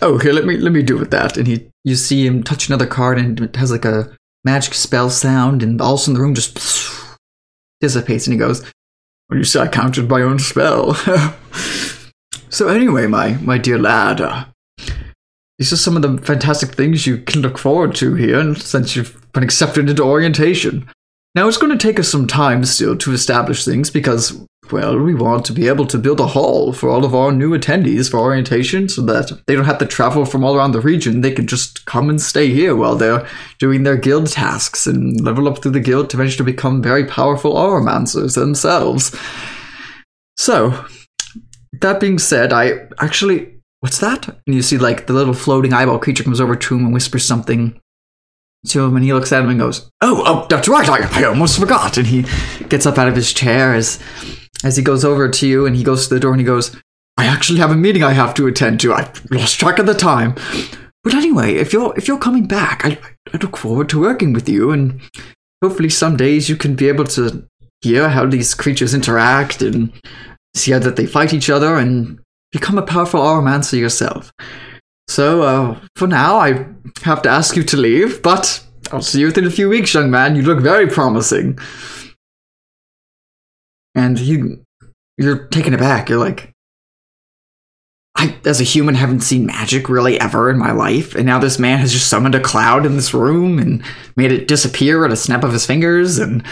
"Oh, 0.00 0.18
here, 0.18 0.32
let 0.32 0.44
me 0.44 0.56
let 0.56 0.72
me 0.72 0.82
do 0.82 0.98
with 0.98 1.10
that." 1.12 1.36
And 1.36 1.46
he 1.46 1.70
you 1.84 1.94
see 1.94 2.26
him 2.26 2.42
touch 2.42 2.68
another 2.68 2.86
card 2.86 3.18
and 3.18 3.40
it 3.40 3.56
has 3.56 3.70
like 3.70 3.84
a 3.84 4.16
magic 4.44 4.74
spell 4.74 5.10
sound 5.10 5.62
and 5.62 5.80
all 5.80 5.94
of 5.94 6.00
a 6.00 6.02
sudden 6.02 6.14
the 6.14 6.20
room 6.20 6.34
just 6.34 6.58
dissipates 7.82 8.26
and 8.26 8.32
he 8.32 8.38
goes 8.38 8.62
well 9.28 9.38
you 9.38 9.44
see 9.44 9.58
i 9.58 9.68
countered 9.68 10.08
my 10.08 10.22
own 10.22 10.38
spell. 10.38 10.96
So 12.52 12.68
anyway 12.68 13.06
my 13.06 13.38
my 13.40 13.56
dear 13.56 13.78
lad 13.78 14.20
uh, 14.20 14.44
these 15.58 15.72
are 15.72 15.78
some 15.78 15.96
of 15.96 16.02
the 16.02 16.18
fantastic 16.18 16.74
things 16.74 17.06
you 17.06 17.16
can 17.16 17.40
look 17.40 17.56
forward 17.56 17.94
to 17.94 18.14
here 18.14 18.54
since 18.56 18.94
you've 18.94 19.32
been 19.32 19.42
accepted 19.42 19.88
into 19.88 20.02
orientation. 20.02 20.86
Now 21.34 21.48
it's 21.48 21.56
going 21.56 21.76
to 21.76 21.82
take 21.82 21.98
us 21.98 22.10
some 22.10 22.26
time 22.26 22.64
still 22.66 22.94
to 22.98 23.12
establish 23.12 23.64
things 23.64 23.88
because 23.88 24.44
well, 24.72 24.98
we 24.98 25.14
want 25.14 25.44
to 25.46 25.52
be 25.52 25.68
able 25.68 25.86
to 25.86 25.98
build 25.98 26.18
a 26.18 26.26
hall 26.26 26.72
for 26.72 26.88
all 26.88 27.04
of 27.04 27.14
our 27.14 27.30
new 27.30 27.50
attendees 27.50 28.10
for 28.10 28.18
orientation 28.18 28.88
so 28.88 29.02
that 29.02 29.30
they 29.46 29.54
don't 29.54 29.66
have 29.66 29.78
to 29.78 29.86
travel 29.86 30.24
from 30.24 30.42
all 30.42 30.56
around 30.56 30.72
the 30.72 30.80
region. 30.80 31.20
They 31.20 31.32
can 31.32 31.46
just 31.46 31.84
come 31.86 32.08
and 32.08 32.20
stay 32.20 32.48
here 32.48 32.74
while 32.74 32.96
they're 32.96 33.26
doing 33.58 33.82
their 33.82 33.96
guild 33.96 34.28
tasks 34.28 34.86
and 34.86 35.20
level 35.20 35.48
up 35.48 35.62
through 35.62 35.72
the 35.72 35.80
guild 35.80 36.10
to 36.10 36.16
eventually 36.16 36.50
become 36.50 36.82
very 36.82 37.04
powerful 37.04 37.54
auramancers 37.54 38.34
themselves. 38.34 39.14
So, 40.36 40.86
that 41.80 42.00
being 42.00 42.18
said, 42.18 42.52
I 42.52 42.88
actually, 42.98 43.54
what's 43.80 43.98
that? 43.98 44.28
And 44.28 44.54
you 44.54 44.62
see 44.62 44.78
like 44.78 45.06
the 45.06 45.12
little 45.12 45.34
floating 45.34 45.72
eyeball 45.72 45.98
creature 45.98 46.24
comes 46.24 46.40
over 46.40 46.56
to 46.56 46.74
him 46.74 46.86
and 46.86 46.94
whispers 46.94 47.24
something 47.24 47.78
to 48.68 48.84
him, 48.84 48.96
and 48.96 49.04
he 49.04 49.12
looks 49.12 49.32
at 49.32 49.42
him 49.42 49.50
and 49.50 49.58
goes, 49.58 49.90
"Oh, 50.00 50.22
oh, 50.24 50.46
that's 50.48 50.68
right. 50.68 50.88
I, 50.88 51.20
I 51.20 51.24
almost 51.24 51.58
forgot." 51.58 51.96
And 51.96 52.06
he 52.06 52.24
gets 52.68 52.86
up 52.86 52.98
out 52.98 53.08
of 53.08 53.16
his 53.16 53.32
chair 53.32 53.74
as 53.74 53.98
as 54.64 54.76
he 54.76 54.82
goes 54.82 55.04
over 55.04 55.28
to 55.28 55.46
you, 55.46 55.66
and 55.66 55.76
he 55.76 55.82
goes 55.82 56.06
to 56.06 56.14
the 56.14 56.20
door 56.20 56.32
and 56.32 56.40
he 56.40 56.46
goes, 56.46 56.76
"I 57.16 57.26
actually 57.26 57.58
have 57.58 57.70
a 57.70 57.76
meeting 57.76 58.04
I 58.04 58.12
have 58.12 58.34
to 58.34 58.46
attend 58.46 58.80
to. 58.80 58.94
I 58.94 59.12
lost 59.30 59.58
track 59.58 59.78
of 59.78 59.86
the 59.86 59.94
time." 59.94 60.34
But 61.04 61.14
anyway, 61.14 61.56
if 61.56 61.72
you're 61.72 61.92
if 61.96 62.06
you're 62.06 62.18
coming 62.18 62.46
back, 62.46 62.84
I, 62.84 62.98
I 63.32 63.38
look 63.38 63.56
forward 63.56 63.88
to 63.90 64.00
working 64.00 64.32
with 64.32 64.48
you, 64.48 64.70
and 64.70 65.00
hopefully 65.62 65.88
some 65.88 66.16
days 66.16 66.48
you 66.48 66.56
can 66.56 66.74
be 66.76 66.88
able 66.88 67.04
to 67.04 67.44
hear 67.80 68.08
how 68.08 68.26
these 68.26 68.54
creatures 68.54 68.94
interact 68.94 69.60
and 69.62 69.92
see 70.54 70.70
how 70.70 70.78
that 70.78 70.96
they 70.96 71.06
fight 71.06 71.34
each 71.34 71.50
other 71.50 71.76
and 71.76 72.20
become 72.52 72.78
a 72.78 72.82
powerful 72.82 73.20
Auramancer 73.20 73.78
yourself. 73.78 74.32
So, 75.12 75.42
uh, 75.42 75.78
for 75.94 76.08
now, 76.08 76.38
I 76.38 76.64
have 77.02 77.20
to 77.20 77.28
ask 77.28 77.54
you 77.54 77.62
to 77.64 77.76
leave, 77.76 78.22
but 78.22 78.64
I'll 78.90 79.02
see 79.02 79.20
you 79.20 79.26
within 79.26 79.46
a 79.46 79.50
few 79.50 79.68
weeks, 79.68 79.92
young 79.92 80.10
man. 80.10 80.36
You 80.36 80.42
look 80.42 80.60
very 80.60 80.86
promising. 80.86 81.58
And 83.94 84.18
you, 84.18 84.64
you're 85.18 85.48
taken 85.48 85.74
aback. 85.74 86.08
You're 86.08 86.18
like, 86.18 86.50
I, 88.14 88.38
as 88.46 88.62
a 88.62 88.64
human, 88.64 88.94
haven't 88.94 89.20
seen 89.20 89.44
magic 89.44 89.90
really 89.90 90.18
ever 90.18 90.48
in 90.48 90.56
my 90.56 90.72
life, 90.72 91.14
and 91.14 91.26
now 91.26 91.38
this 91.38 91.58
man 91.58 91.78
has 91.80 91.92
just 91.92 92.08
summoned 92.08 92.34
a 92.34 92.40
cloud 92.40 92.86
in 92.86 92.96
this 92.96 93.12
room 93.12 93.58
and 93.58 93.84
made 94.16 94.32
it 94.32 94.48
disappear 94.48 95.04
at 95.04 95.12
a 95.12 95.16
snap 95.16 95.44
of 95.44 95.52
his 95.52 95.66
fingers, 95.66 96.18
and 96.18 96.42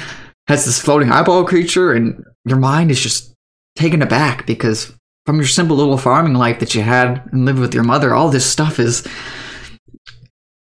has 0.48 0.66
this 0.66 0.78
floating 0.78 1.10
eyeball 1.10 1.46
creature, 1.46 1.94
and 1.94 2.22
your 2.44 2.58
mind 2.58 2.90
is 2.90 3.00
just 3.00 3.32
taken 3.74 4.02
aback 4.02 4.46
because 4.46 4.94
from 5.26 5.36
your 5.36 5.46
simple 5.46 5.76
little 5.76 5.98
farming 5.98 6.34
life 6.34 6.58
that 6.60 6.74
you 6.74 6.82
had 6.82 7.28
and 7.32 7.44
lived 7.44 7.58
with 7.58 7.74
your 7.74 7.84
mother, 7.84 8.14
all 8.14 8.30
this 8.30 8.50
stuff 8.50 8.78
is 8.78 9.06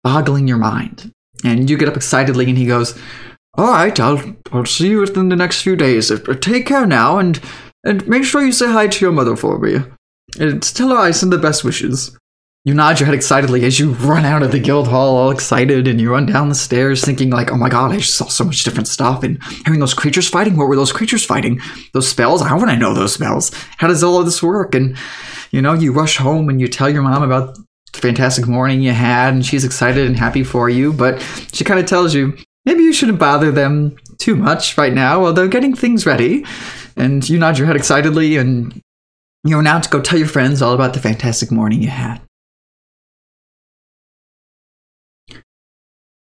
boggling 0.03 0.47
your 0.47 0.57
mind. 0.57 1.11
And 1.43 1.69
you 1.69 1.77
get 1.77 1.89
up 1.89 1.97
excitedly, 1.97 2.47
and 2.47 2.57
he 2.57 2.65
goes, 2.65 2.97
"All 3.57 3.71
right, 3.71 3.99
I'll 3.99 4.35
I'll 4.51 4.65
see 4.65 4.89
you 4.89 4.99
within 4.99 5.29
the 5.29 5.35
next 5.35 5.61
few 5.61 5.75
days. 5.75 6.09
Uh, 6.09 6.17
Take 6.39 6.65
care 6.65 6.85
now, 6.85 7.17
and 7.17 7.39
and 7.83 8.07
make 8.07 8.23
sure 8.23 8.43
you 8.43 8.51
say 8.51 8.67
hi 8.67 8.87
to 8.87 9.05
your 9.05 9.11
mother 9.11 9.35
for 9.35 9.59
me. 9.59 9.79
And 10.39 10.63
tell 10.63 10.89
her 10.89 10.97
I 10.97 11.11
send 11.11 11.31
the 11.33 11.37
best 11.37 11.63
wishes." 11.63 12.17
You 12.65 12.73
nod 12.73 12.99
your 12.99 13.05
head 13.05 13.13
excitedly 13.13 13.63
as 13.63 13.79
you 13.79 13.91
run 13.91 14.25
out 14.25 14.41
of 14.41 14.51
the 14.51 14.59
guild 14.59 14.87
hall, 14.87 15.17
all 15.17 15.29
excited, 15.29 15.87
and 15.87 16.01
you 16.01 16.11
run 16.11 16.25
down 16.25 16.49
the 16.49 16.55
stairs, 16.55 17.05
thinking 17.05 17.29
like, 17.29 17.51
"Oh 17.51 17.57
my 17.57 17.69
god, 17.69 17.91
I 17.91 17.97
just 17.97 18.15
saw 18.15 18.25
so 18.25 18.43
much 18.43 18.63
different 18.63 18.87
stuff!" 18.87 19.21
And 19.21 19.37
hearing 19.65 19.79
those 19.79 19.93
creatures 19.93 20.27
fighting. 20.27 20.57
What 20.57 20.67
were 20.67 20.75
those 20.75 20.91
creatures 20.91 21.23
fighting? 21.23 21.61
Those 21.93 22.07
spells? 22.07 22.41
I 22.41 22.55
want 22.55 22.71
to 22.71 22.75
know 22.75 22.95
those 22.95 23.13
spells. 23.13 23.51
How 23.77 23.85
does 23.87 24.03
all 24.03 24.17
of 24.17 24.25
this 24.25 24.41
work? 24.41 24.73
And 24.73 24.97
you 25.51 25.61
know, 25.61 25.73
you 25.73 25.93
rush 25.93 26.17
home 26.17 26.49
and 26.49 26.59
you 26.59 26.67
tell 26.67 26.89
your 26.89 27.03
mom 27.03 27.21
about 27.21 27.55
the 27.93 27.99
fantastic 27.99 28.47
morning 28.47 28.81
you 28.81 28.93
had, 28.93 29.35
and 29.35 29.45
she's 29.45 29.63
excited 29.63 30.07
and 30.07 30.17
happy 30.17 30.43
for 30.43 30.67
you. 30.67 30.91
But 30.91 31.21
she 31.53 31.63
kind 31.63 31.79
of 31.79 31.85
tells 31.85 32.15
you 32.15 32.35
maybe 32.65 32.81
you 32.81 32.93
shouldn't 32.93 33.19
bother 33.19 33.51
them 33.51 33.95
too 34.17 34.35
much 34.35 34.75
right 34.75 34.91
now 34.91 35.21
while 35.21 35.33
they're 35.33 35.47
getting 35.47 35.75
things 35.75 36.07
ready. 36.07 36.43
And 36.97 37.29
you 37.29 37.37
nod 37.37 37.59
your 37.59 37.67
head 37.67 37.75
excitedly, 37.75 38.37
and 38.37 38.81
you're 39.43 39.61
now 39.61 39.81
to 39.81 39.89
go 39.89 40.01
tell 40.01 40.17
your 40.17 40.27
friends 40.27 40.63
all 40.63 40.73
about 40.73 40.95
the 40.95 40.99
fantastic 40.99 41.51
morning 41.51 41.83
you 41.83 41.89
had. 41.89 42.21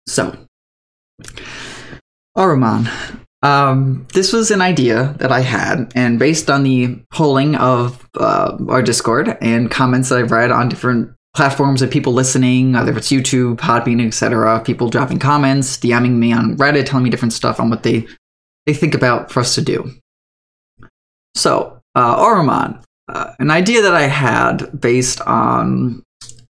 So, 0.07 0.37
Aruman, 2.37 2.89
um, 3.43 4.07
this 4.13 4.33
was 4.33 4.51
an 4.51 4.61
idea 4.61 5.15
that 5.19 5.33
I 5.33 5.41
had, 5.41 5.93
and 5.95 6.19
based 6.19 6.51
on 6.51 6.63
the 6.63 6.99
polling 7.13 7.55
of 7.57 8.09
uh, 8.19 8.57
our 8.69 8.83
Discord 8.83 9.37
and 9.41 9.71
comments 9.71 10.09
that 10.09 10.19
I've 10.19 10.31
read 10.31 10.51
on 10.51 10.69
different 10.69 11.13
platforms 11.35 11.83
of 11.83 11.91
people 11.91 12.13
listening, 12.13 12.73
whether 12.73 12.97
it's 12.97 13.13
YouTube, 13.13 13.57
Podbean, 13.57 14.05
etc., 14.05 14.61
people 14.65 14.89
dropping 14.89 15.19
comments, 15.19 15.77
DMing 15.77 16.17
me 16.17 16.33
on 16.33 16.57
Reddit, 16.57 16.87
telling 16.87 17.05
me 17.05 17.11
different 17.11 17.35
stuff 17.35 17.61
on 17.61 17.71
what 17.71 17.83
they 17.83 18.07
they 18.65 18.75
think 18.75 18.95
about 18.95 19.31
for 19.31 19.41
us 19.41 19.55
to 19.55 19.63
do. 19.63 19.93
So, 21.37 21.81
uh, 21.95 22.17
Aruman, 22.17 22.83
uh, 23.09 23.33
an 23.39 23.51
idea 23.51 23.83
that 23.83 23.95
I 23.95 24.09
had 24.09 24.81
based 24.81 25.21
on 25.21 26.03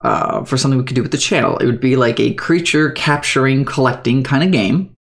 uh, 0.02 0.44
for 0.44 0.56
something 0.56 0.78
we 0.78 0.84
could 0.84 0.96
do 0.96 1.02
with 1.02 1.12
the 1.12 1.18
channel. 1.18 1.56
It 1.58 1.66
would 1.66 1.80
be 1.80 1.96
like 1.96 2.18
a 2.20 2.34
creature 2.34 2.90
capturing, 2.90 3.64
collecting 3.64 4.22
kind 4.22 4.42
of 4.42 4.52
game, 4.52 4.94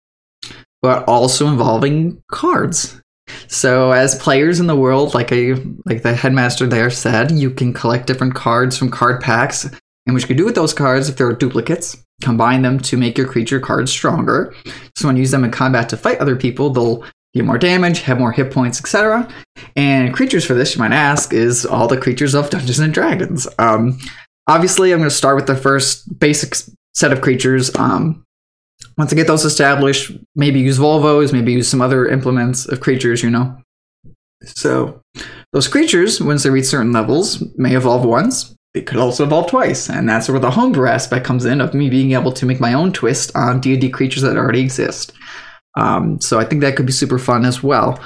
but 0.82 1.04
also 1.08 1.48
involving 1.48 2.22
cards. 2.30 3.00
So, 3.48 3.90
as 3.92 4.14
players 4.16 4.60
in 4.60 4.68
the 4.68 4.76
world, 4.76 5.14
like 5.14 5.32
a 5.32 5.54
like 5.84 6.02
the 6.02 6.14
headmaster 6.14 6.66
there 6.66 6.90
said, 6.90 7.32
you 7.32 7.50
can 7.50 7.72
collect 7.72 8.06
different 8.06 8.34
cards 8.34 8.78
from 8.78 8.90
card 8.90 9.20
packs, 9.20 9.64
and 9.64 10.14
what 10.14 10.22
you 10.22 10.28
can 10.28 10.36
do 10.36 10.44
with 10.44 10.54
those 10.54 10.72
cards, 10.72 11.08
if 11.08 11.16
there 11.16 11.26
are 11.26 11.32
duplicates, 11.32 11.96
combine 12.22 12.62
them 12.62 12.78
to 12.80 12.96
make 12.96 13.18
your 13.18 13.26
creature 13.26 13.58
cards 13.58 13.90
stronger. 13.90 14.54
So, 14.94 15.08
when 15.08 15.16
you 15.16 15.22
use 15.22 15.32
them 15.32 15.44
in 15.44 15.50
combat 15.50 15.88
to 15.88 15.96
fight 15.96 16.18
other 16.18 16.36
people, 16.36 16.70
they'll 16.70 17.04
do 17.34 17.42
more 17.42 17.58
damage, 17.58 18.00
have 18.00 18.18
more 18.18 18.32
hit 18.32 18.52
points, 18.52 18.78
etc. 18.78 19.28
And 19.74 20.14
creatures 20.14 20.44
for 20.44 20.54
this, 20.54 20.76
you 20.76 20.80
might 20.80 20.92
ask, 20.92 21.32
is 21.32 21.66
all 21.66 21.88
the 21.88 22.00
creatures 22.00 22.34
of 22.34 22.48
Dungeons 22.48 22.78
and 22.78 22.94
Dragons. 22.94 23.48
Um, 23.58 23.98
obviously 24.48 24.92
i'm 24.92 24.98
going 24.98 25.08
to 25.08 25.14
start 25.14 25.36
with 25.36 25.46
the 25.46 25.56
first 25.56 26.18
basic 26.18 26.54
set 26.94 27.12
of 27.12 27.20
creatures 27.20 27.74
um, 27.76 28.24
once 28.98 29.12
i 29.12 29.16
get 29.16 29.26
those 29.26 29.44
established 29.44 30.12
maybe 30.34 30.60
use 30.60 30.78
Volo's 30.78 31.32
maybe 31.32 31.52
use 31.52 31.68
some 31.68 31.82
other 31.82 32.06
implements 32.06 32.66
of 32.66 32.80
creatures 32.80 33.22
you 33.22 33.30
know? 33.30 33.56
So 34.44 35.00
those 35.52 35.68
creatures 35.68 36.20
once 36.20 36.42
they 36.42 36.50
reach 36.50 36.66
certain 36.66 36.92
levels 36.92 37.42
may 37.56 37.74
evolve 37.74 38.04
once. 38.04 38.54
They 38.74 38.82
could 38.82 38.98
also 38.98 39.24
evolve 39.24 39.48
twice 39.48 39.88
and 39.88 40.08
that's 40.08 40.28
where 40.28 40.38
the 40.38 40.50
homebrew 40.50 40.88
aspect 40.88 41.24
comes 41.24 41.46
in 41.46 41.62
of 41.62 41.72
me 41.72 41.88
being 41.88 42.12
able 42.12 42.32
to 42.32 42.44
make 42.44 42.60
my 42.60 42.74
own 42.74 42.92
twist 42.92 43.34
on 43.34 43.60
d&d 43.60 43.88
creatures 43.90 44.22
that 44.22 44.36
already 44.36 44.60
exist. 44.60 45.12
Um, 45.78 46.20
so 46.20 46.38
i 46.38 46.44
think 46.44 46.60
that 46.60 46.76
could 46.76 46.86
be 46.86 46.92
super 46.92 47.18
fun 47.18 47.44
as 47.44 47.62
well 47.62 48.00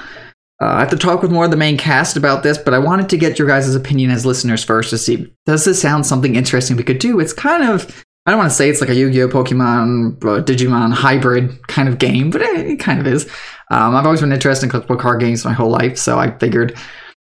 uh, 0.60 0.66
I 0.66 0.80
have 0.80 0.90
to 0.90 0.96
talk 0.96 1.22
with 1.22 1.30
more 1.30 1.46
of 1.46 1.50
the 1.50 1.56
main 1.56 1.78
cast 1.78 2.16
about 2.16 2.42
this, 2.42 2.58
but 2.58 2.74
I 2.74 2.78
wanted 2.78 3.08
to 3.08 3.16
get 3.16 3.38
your 3.38 3.48
guys' 3.48 3.74
opinion 3.74 4.10
as 4.10 4.26
listeners 4.26 4.62
first 4.62 4.90
to 4.90 4.98
see 4.98 5.32
does 5.46 5.64
this 5.64 5.80
sound 5.80 6.06
something 6.06 6.36
interesting 6.36 6.76
we 6.76 6.82
could 6.82 6.98
do? 6.98 7.18
It's 7.20 7.32
kind 7.32 7.64
of 7.64 8.04
I 8.26 8.30
don't 8.30 8.38
want 8.38 8.50
to 8.50 8.56
say 8.56 8.68
it's 8.68 8.82
like 8.82 8.90
a 8.90 8.94
Yu-Gi-Oh, 8.94 9.28
Pokemon, 9.28 10.22
uh, 10.22 10.42
Digimon 10.44 10.92
hybrid 10.92 11.66
kind 11.68 11.88
of 11.88 11.98
game, 11.98 12.30
but 12.30 12.42
it, 12.42 12.66
it 12.66 12.76
kind 12.76 13.00
of 13.00 13.06
is. 13.06 13.24
Um, 13.70 13.96
I've 13.96 14.04
always 14.04 14.20
been 14.20 14.32
interested 14.32 14.66
in 14.66 14.70
collectible 14.70 15.00
card 15.00 15.20
games 15.20 15.44
my 15.44 15.54
whole 15.54 15.70
life, 15.70 15.96
so 15.96 16.18
I 16.18 16.36
figured 16.38 16.76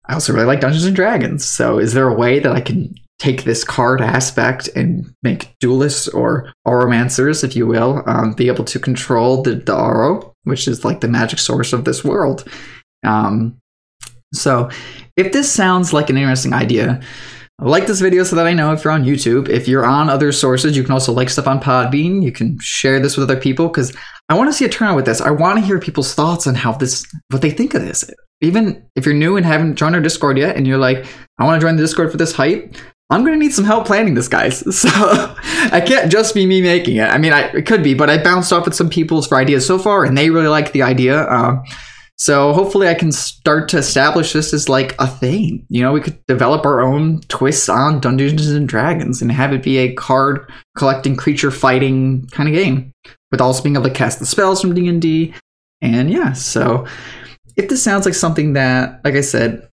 I 0.07 0.15
also 0.15 0.33
really 0.33 0.47
like 0.47 0.61
Dungeons 0.61 0.85
and 0.85 0.97
Dragons. 0.97 1.45
So 1.45 1.79
is 1.79 1.93
there 1.93 2.09
a 2.09 2.15
way 2.15 2.39
that 2.39 2.53
I 2.53 2.61
can 2.61 2.95
take 3.19 3.45
this 3.45 3.65
card 3.65 4.01
aspect 4.01 4.69
and 4.75 5.13
make 5.23 5.55
duelists 5.61 6.09
or 6.09 6.53
auramancers, 6.67 7.45
if 7.45 7.57
you 7.57 7.67
will, 7.67 8.03
um, 8.07 8.33
be 8.33 8.49
able 8.49 8.65
to 8.65 8.79
control 8.79 9.43
the, 9.43 9.57
the 9.57 9.77
oro, 9.77 10.35
which 10.45 10.69
is 10.69 10.85
like 10.85 11.01
the 11.01 11.09
magic 11.09 11.39
source 11.39 11.73
of 11.73 11.85
this 11.85 12.05
world? 12.05 12.49
Um, 13.05 13.59
so, 14.33 14.71
if 15.17 15.33
this 15.33 15.51
sounds 15.51 15.93
like 15.93 16.11
an 16.11 16.17
interesting 16.17 16.53
idea, 16.53 17.01
like 17.59 17.87
this 17.87 18.01
video 18.01 18.23
so 18.23 18.37
that 18.37 18.47
I 18.47 18.53
know 18.53 18.73
if 18.73 18.85
you're 18.85 18.93
on 18.93 19.05
YouTube. 19.05 19.49
If 19.49 19.67
you're 19.67 19.87
on 19.87 20.11
other 20.11 20.31
sources, 20.31 20.77
you 20.77 20.83
can 20.83 20.93
also 20.93 21.13
like 21.13 21.31
stuff 21.31 21.47
on 21.47 21.61
Podbean. 21.61 22.23
You 22.23 22.31
can 22.31 22.59
share 22.61 23.01
this 23.01 23.17
with 23.17 23.31
other 23.31 23.41
people 23.41 23.69
because 23.69 23.97
I 24.29 24.35
want 24.35 24.51
to 24.51 24.53
see 24.53 24.67
a 24.67 24.69
turnout 24.69 24.97
with 24.97 25.07
this. 25.07 25.21
I 25.21 25.31
want 25.31 25.59
to 25.59 25.65
hear 25.65 25.79
people's 25.79 26.15
thoughts 26.15 26.47
on 26.47 26.55
how 26.55 26.73
this, 26.73 27.07
what 27.31 27.41
they 27.41 27.51
think 27.51 27.73
of 27.75 27.83
this. 27.83 28.11
Even 28.43 28.87
if 28.95 29.07
you're 29.07 29.15
new 29.15 29.39
and 29.39 29.47
haven't 29.47 29.77
joined 29.77 29.95
our 29.95 30.03
Discord 30.03 30.37
yet, 30.37 30.57
and 30.57 30.67
you're 30.67 30.77
like, 30.77 31.07
I 31.39 31.45
want 31.45 31.59
to 31.59 31.67
join 31.67 31.77
the 31.77 31.83
Discord 31.83 32.11
for 32.11 32.19
this 32.19 32.33
hype. 32.33 32.77
I'm 33.09 33.25
gonna 33.25 33.37
need 33.37 33.55
some 33.55 33.65
help 33.65 33.87
planning 33.87 34.15
this, 34.15 34.29
guys. 34.29 34.63
So 34.73 34.91
I 35.73 35.81
can't 35.81 36.13
just 36.13 36.35
be 36.35 36.45
me 36.45 36.61
making 36.61 36.97
it. 36.97 37.09
I 37.09 37.19
mean, 37.19 37.33
I, 37.33 37.43
it 37.53 37.67
could 37.67 37.83
be, 37.83 37.95
but 37.95 38.11
I 38.11 38.23
bounced 38.23 38.53
off 38.53 38.67
with 38.67 38.75
some 38.75 38.91
people's 38.91 39.27
for 39.27 39.39
ideas 39.39 39.65
so 39.67 39.79
far, 39.79 40.05
and 40.05 40.19
they 40.19 40.29
really 40.29 40.49
like 40.49 40.73
the 40.73 40.83
idea. 40.83 41.27
Um, 41.29 41.63
so 42.17 42.55
hopefully 42.55 42.89
I 42.89 42.95
can 42.95 43.13
start 43.13 43.69
to 43.71 43.79
establish 43.79 44.33
this 44.33 44.55
as 44.55 44.69
like 44.69 44.95
a 44.99 45.07
thing. 45.07 45.67
You 45.69 45.83
know, 45.83 45.93
we 45.93 46.01
could 46.01 46.19
develop 46.27 46.65
our 46.65 46.81
own 46.81 47.21
twists 47.29 47.69
on 47.69 48.01
Dungeons 48.01 48.49
and 48.49 48.69
Dragons 48.69 49.21
and 49.21 49.31
have 49.31 49.53
it 49.53 49.63
be 49.63 49.77
a 49.79 49.95
card 49.95 50.51
collecting, 50.77 51.15
creature 51.15 51.51
fighting 51.51 52.27
kind 52.29 52.49
of 52.49 52.55
game, 52.55 52.93
with 53.31 53.43
also 53.43 53.63
being 53.63 53.77
able 53.77 53.85
to 53.85 53.91
cast 53.91 54.19
the 54.19 54.27
spells 54.27 54.63
from 54.63 54.75
D 54.75 54.89
and 54.89 55.03
D. 55.03 55.35
And 55.83 56.11
yeah, 56.11 56.33
so 56.33 56.87
if 57.57 57.69
this 57.69 57.83
sounds 57.83 58.07
like 58.07 58.15
something 58.15 58.55
that, 58.55 59.01
like 59.05 59.15
I 59.15 59.21
said, 59.21 59.69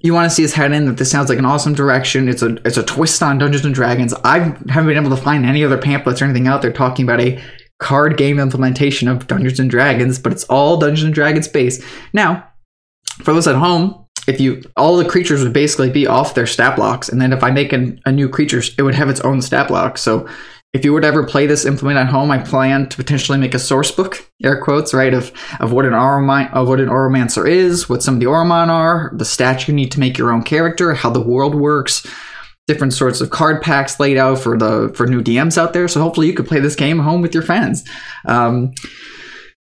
you 0.00 0.14
want 0.14 0.30
to 0.30 0.34
see 0.34 0.44
us 0.44 0.52
head 0.52 0.72
in, 0.72 0.86
that 0.86 0.96
this 0.96 1.10
sounds 1.10 1.28
like 1.28 1.38
an 1.38 1.44
awesome 1.44 1.74
direction. 1.74 2.28
It's 2.28 2.42
a 2.42 2.54
it's 2.66 2.76
a 2.76 2.82
twist 2.82 3.22
on 3.22 3.38
Dungeons 3.38 3.64
and 3.64 3.74
Dragons. 3.74 4.14
I 4.24 4.38
haven't 4.68 4.86
been 4.86 4.96
able 4.96 5.14
to 5.14 5.22
find 5.22 5.44
any 5.44 5.64
other 5.64 5.78
pamphlets 5.78 6.22
or 6.22 6.24
anything 6.24 6.48
out 6.48 6.62
there 6.62 6.72
talking 6.72 7.04
about 7.04 7.20
a 7.20 7.42
card 7.78 8.16
game 8.16 8.38
implementation 8.38 9.08
of 9.08 9.26
Dungeons 9.26 9.60
and 9.60 9.70
Dragons, 9.70 10.18
but 10.18 10.32
it's 10.32 10.44
all 10.44 10.76
Dungeons 10.76 11.04
and 11.04 11.14
Dragons 11.14 11.48
based. 11.48 11.82
Now, 12.12 12.46
for 13.22 13.32
those 13.32 13.46
at 13.46 13.56
home, 13.56 14.06
if 14.26 14.40
you 14.40 14.62
all 14.76 14.96
the 14.96 15.08
creatures 15.08 15.42
would 15.42 15.52
basically 15.52 15.90
be 15.90 16.06
off 16.06 16.34
their 16.34 16.46
stat 16.46 16.76
blocks, 16.76 17.08
and 17.08 17.20
then 17.20 17.32
if 17.32 17.44
I 17.44 17.50
make 17.50 17.72
an, 17.72 18.00
a 18.04 18.12
new 18.12 18.28
creature, 18.28 18.62
it 18.76 18.82
would 18.82 18.94
have 18.94 19.08
its 19.08 19.20
own 19.20 19.40
stat 19.40 19.68
block. 19.68 19.98
So 19.98 20.28
if 20.72 20.84
you 20.84 20.92
were 20.92 21.00
to 21.00 21.06
ever 21.06 21.24
play 21.24 21.46
this 21.46 21.64
implement 21.64 21.98
at 21.98 22.08
home, 22.08 22.30
I 22.30 22.38
plan 22.38 22.88
to 22.88 22.96
potentially 22.96 23.38
make 23.38 23.54
a 23.54 23.58
source 23.58 23.90
book, 23.90 24.30
air 24.42 24.60
quotes, 24.60 24.92
right, 24.92 25.14
of 25.14 25.32
of 25.60 25.72
what 25.72 25.86
an 25.86 25.92
Oroman- 25.92 26.52
of 26.52 26.68
what 26.68 26.80
an 26.80 26.88
Auramancer 26.88 27.48
is, 27.48 27.88
what 27.88 28.02
some 28.02 28.14
of 28.14 28.20
the 28.20 28.26
Oromon 28.26 28.68
are, 28.68 29.12
the 29.14 29.24
stats 29.24 29.68
you 29.68 29.74
need 29.74 29.92
to 29.92 30.00
make 30.00 30.18
your 30.18 30.32
own 30.32 30.42
character, 30.42 30.92
how 30.92 31.10
the 31.10 31.20
world 31.20 31.54
works, 31.54 32.06
different 32.66 32.92
sorts 32.92 33.20
of 33.20 33.30
card 33.30 33.62
packs 33.62 34.00
laid 34.00 34.16
out 34.16 34.38
for 34.38 34.56
the 34.56 34.92
for 34.94 35.06
new 35.06 35.22
DMs 35.22 35.56
out 35.56 35.72
there. 35.72 35.88
So 35.88 36.00
hopefully 36.00 36.26
you 36.26 36.34
could 36.34 36.46
play 36.46 36.60
this 36.60 36.74
game 36.74 36.98
home 36.98 37.22
with 37.22 37.34
your 37.34 37.42
fans. 37.42 37.84
Um, 38.24 38.72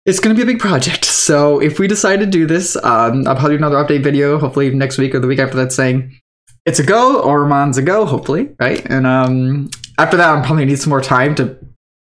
it's 0.04 0.18
going 0.18 0.34
to 0.34 0.38
be 0.38 0.50
a 0.50 0.52
big 0.52 0.60
project. 0.60 1.04
So 1.04 1.60
if 1.60 1.78
we 1.78 1.86
decide 1.86 2.18
to 2.18 2.26
do 2.26 2.46
this, 2.46 2.76
um, 2.76 3.26
I'll 3.28 3.36
probably 3.36 3.56
do 3.56 3.64
another 3.64 3.76
update 3.76 4.02
video, 4.02 4.38
hopefully 4.38 4.74
next 4.74 4.98
week 4.98 5.14
or 5.14 5.20
the 5.20 5.28
week 5.28 5.38
after 5.38 5.56
that, 5.58 5.72
saying 5.72 6.18
it's 6.66 6.80
a 6.80 6.82
go, 6.82 7.22
Oromon's 7.24 7.78
a 7.78 7.82
go, 7.82 8.04
hopefully, 8.04 8.50
right? 8.58 8.84
And 8.86 9.06
um, 9.06 9.70
after 9.98 10.16
that, 10.16 10.28
I'll 10.28 10.44
probably 10.44 10.64
need 10.64 10.80
some 10.80 10.90
more 10.90 11.00
time 11.00 11.36
to 11.36 11.56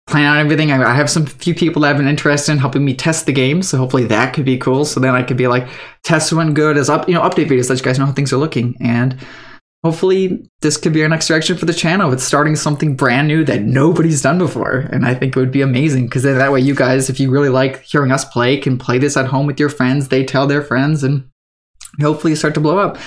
plan 0.08 0.26
out 0.26 0.38
everything. 0.38 0.72
I 0.72 0.96
have 0.96 1.10
some 1.10 1.26
few 1.26 1.54
people 1.54 1.82
that 1.82 1.90
have 1.90 1.98
been 1.98 2.08
interested 2.08 2.54
in 2.54 2.58
helping 2.58 2.84
me 2.84 2.94
test 2.94 3.26
the 3.26 3.34
game, 3.34 3.62
so 3.62 3.78
hopefully 3.78 4.06
that 4.06 4.34
could 4.34 4.46
be 4.46 4.58
cool. 4.58 4.86
So 4.86 5.00
then 5.00 5.14
I 5.14 5.24
could 5.24 5.38
be 5.38 5.48
like, 5.48 5.68
test 6.04 6.32
went 6.34 6.54
good 6.56 6.78
as 6.78 6.90
up, 6.90 7.08
you 7.08 7.14
know, 7.14 7.22
update 7.22 7.48
videos, 7.48 7.70
let 7.70 7.80
you 7.80 7.86
guys 7.86 8.00
know 8.00 8.06
how 8.06 8.12
things 8.12 8.34
are 8.34 8.38
looking, 8.38 8.76
and 8.80 9.20
hopefully 9.84 10.50
this 10.62 10.78
could 10.78 10.94
be 10.94 11.02
our 11.04 11.10
next 11.10 11.28
direction 11.28 11.58
for 11.58 11.66
the 11.66 11.74
channel. 11.74 12.10
With 12.10 12.22
starting 12.22 12.56
something 12.56 12.96
brand 12.96 13.28
new 13.28 13.44
that 13.46 13.62
nobody's 13.62 14.22
done 14.22 14.38
before 14.38 14.88
and 14.92 15.06
i 15.06 15.14
think 15.14 15.36
it 15.36 15.40
would 15.40 15.52
be 15.52 15.62
amazing 15.62 16.06
because 16.06 16.24
that 16.24 16.52
way 16.52 16.60
you 16.60 16.76
guys 16.76 17.10
if 17.10 17.20
you 17.20 17.30
really 17.30 17.50
like 17.50 17.82
hearing 17.84 18.12
us 18.12 18.26
play 18.26 18.58
can 18.58 18.78
play 18.78 18.98
this 18.98 19.18
at 19.18 19.28
home 19.28 19.46
with 19.48 19.60
your 19.60 19.70
friends. 19.70 20.08
They 20.08 20.24
tell 20.24 20.48
their 20.48 20.62
friends 20.62 21.04
and 21.04 21.30
hopefully 22.00 22.36
start 22.36 22.54
to 22.54 22.60
blow 22.60 22.78
up. 22.78 22.98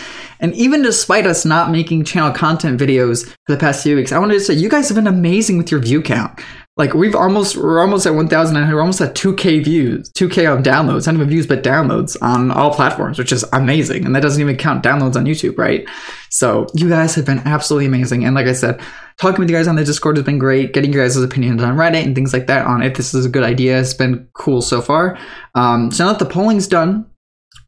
And 0.41 0.55
even 0.55 0.83
despite 0.83 1.25
us 1.25 1.45
not 1.45 1.71
making 1.71 2.05
channel 2.05 2.33
content 2.33 2.81
videos 2.81 3.29
for 3.47 3.53
the 3.53 3.57
past 3.57 3.83
few 3.83 3.95
weeks 3.97 4.13
i 4.13 4.19
wanted 4.19 4.35
to 4.35 4.41
say 4.41 4.55
you 4.55 4.69
guys 4.69 4.89
have 4.89 4.97
been 4.97 5.07
amazing 5.07 5.57
with 5.57 5.71
your 5.71 5.81
view 5.81 6.03
count 6.03 6.41
like 6.77 6.95
we've 6.95 7.15
almost 7.15 7.57
we're 7.57 7.81
almost 7.81 8.07
at 8.07 8.15
1900 8.15 8.75
we're 8.75 8.81
almost 8.81 9.01
at 9.01 9.15
2k 9.15 9.63
views 9.63 10.11
2k 10.13 10.51
of 10.51 10.65
downloads 10.65 11.07
not 11.07 11.15
even 11.15 11.29
views 11.29 11.47
but 11.47 11.63
downloads 11.63 12.17
on 12.23 12.51
all 12.51 12.73
platforms 12.73 13.19
which 13.19 13.33
is 13.33 13.45
amazing 13.53 14.07
and 14.07 14.17
that 14.17 14.23
doesn't 14.23 14.41
even 14.41 14.57
count 14.57 14.83
downloads 14.83 15.17
on 15.17 15.25
youtube 15.25 15.59
right? 15.59 15.87
So 16.31 16.67
you 16.75 16.89
guys 16.89 17.15
have 17.15 17.27
been 17.27 17.41
absolutely 17.41 17.87
amazing 17.87 18.25
and 18.25 18.35
like 18.35 18.47
i 18.47 18.53
said 18.53 18.81
talking 19.19 19.39
with 19.39 19.51
you 19.51 19.57
guys 19.57 19.69
on 19.69 19.77
the 19.77 19.85
discord 19.85 20.17
has 20.17 20.25
been 20.25 20.39
great 20.39 20.73
getting 20.73 20.93
your 20.93 21.05
guys' 21.05 21.17
opinions 21.17 21.63
on 21.63 21.77
reddit 21.77 22.05
and 22.05 22.15
things 22.15 22.33
like 22.33 22.47
that 22.47 22.67
on 22.67 22.83
if 22.83 22.97
this 22.97 23.13
is 23.13 23.27
a 23.27 23.29
good 23.29 23.45
idea 23.45 23.75
has 23.75 23.93
been 23.93 24.27
cool 24.33 24.63
so 24.63 24.81
far. 24.81 25.19
Um, 25.55 25.91
so 25.91 26.05
now 26.05 26.13
that 26.13 26.19
the 26.19 26.31
polling's 26.31 26.67
done 26.67 27.07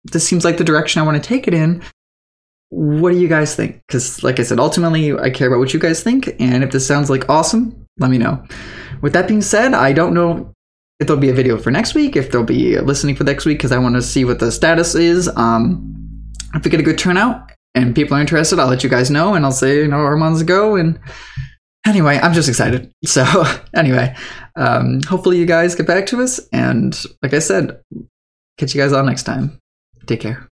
this 0.04 0.26
seems 0.26 0.44
like 0.44 0.58
the 0.58 0.64
direction 0.64 1.00
i 1.00 1.04
want 1.04 1.22
to 1.22 1.28
take 1.28 1.46
it 1.46 1.54
in. 1.54 1.82
What 2.70 3.12
do 3.12 3.18
you 3.18 3.28
guys 3.28 3.54
think? 3.54 3.82
Because 3.86 4.22
like 4.22 4.40
i 4.40 4.42
said 4.42 4.58
ultimately 4.58 5.12
i 5.12 5.28
care 5.28 5.48
about 5.48 5.58
what 5.58 5.74
you 5.74 5.80
guys 5.80 6.02
think 6.02 6.28
and 6.40 6.64
if 6.64 6.70
this 6.70 6.86
sounds 6.86 7.10
like 7.10 7.28
awesome 7.28 7.83
let 7.98 8.10
me 8.10 8.18
know 8.18 8.44
with 9.04 9.12
that 9.12 9.28
being 9.28 9.42
said, 9.42 9.74
I 9.74 9.92
don't 9.92 10.14
know 10.14 10.54
if 10.98 11.06
there'll 11.06 11.20
be 11.20 11.28
a 11.28 11.34
video 11.34 11.58
for 11.58 11.70
next 11.70 11.94
week, 11.94 12.16
if 12.16 12.30
there'll 12.30 12.46
be 12.46 12.78
listening 12.80 13.16
for 13.16 13.24
next 13.24 13.44
week, 13.44 13.58
because 13.58 13.70
I 13.70 13.78
want 13.78 13.96
to 13.96 14.02
see 14.02 14.24
what 14.24 14.38
the 14.38 14.50
status 14.50 14.94
is. 14.94 15.28
Um, 15.36 15.94
if 16.54 16.64
we 16.64 16.70
get 16.70 16.80
a 16.80 16.84
good 16.84 16.98
turnout 16.98 17.52
and 17.74 17.94
people 17.94 18.16
are 18.16 18.20
interested, 18.20 18.58
I'll 18.58 18.68
let 18.68 18.82
you 18.82 18.88
guys 18.88 19.10
know, 19.10 19.34
and 19.34 19.44
I'll 19.44 19.52
say, 19.52 19.78
you 19.78 19.88
know, 19.88 19.98
Armand's 19.98 20.42
go. 20.42 20.76
And 20.76 20.98
anyway, 21.86 22.18
I'm 22.22 22.32
just 22.32 22.48
excited. 22.48 22.90
So 23.04 23.24
anyway, 23.74 24.16
um, 24.56 25.02
hopefully 25.02 25.38
you 25.38 25.44
guys 25.44 25.74
get 25.74 25.86
back 25.86 26.06
to 26.06 26.22
us, 26.22 26.40
and 26.50 26.98
like 27.22 27.34
I 27.34 27.40
said, 27.40 27.82
catch 28.56 28.74
you 28.74 28.80
guys 28.80 28.94
all 28.94 29.04
next 29.04 29.24
time. 29.24 29.58
Take 30.06 30.20
care. 30.20 30.48